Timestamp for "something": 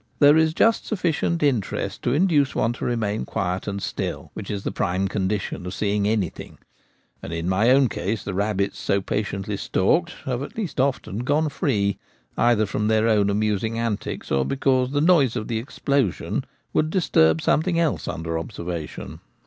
17.39-17.77